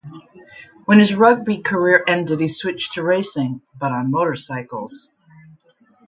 When 0.85 0.97
his 0.97 1.13
rugby 1.13 1.59
career 1.61 2.03
ended 2.07 2.39
he 2.39 2.47
switched 2.47 2.93
to 2.93 3.03
racing, 3.03 3.61
but 3.79 3.91
on 3.91 4.09
motorcycles. 4.09 5.11